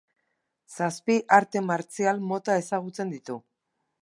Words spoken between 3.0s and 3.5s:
ditu.